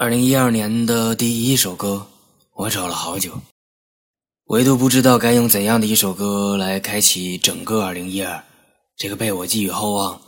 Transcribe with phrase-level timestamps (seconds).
[0.00, 2.06] 二零一二年的第一首歌，
[2.52, 3.42] 我找了好久，
[4.44, 8.44] 唯独不知道该用怎样的一首歌来开启整个二零一二
[8.96, 10.22] 这个被我寄予厚望、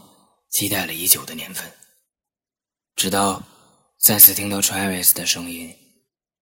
[0.51, 1.73] 期待了已久的年份。
[2.97, 3.41] 直到
[4.01, 5.73] 再次听到 Travis 的声音，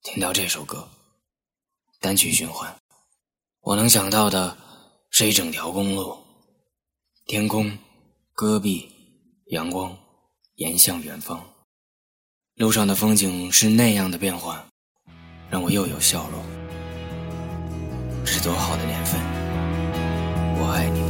[0.05, 0.89] 听到这首歌，
[2.01, 2.75] 单曲循环，
[3.61, 4.57] 我能想到的
[5.11, 6.17] 是一整条公路，
[7.27, 7.77] 天空、
[8.33, 8.91] 戈壁、
[9.49, 9.95] 阳光，
[10.55, 11.47] 延向远方。
[12.59, 14.59] 路上的风景是那样的变幻，
[15.49, 16.43] 让我又有笑容。
[18.25, 19.21] 是多好的年份，
[20.59, 21.09] 我爱你们。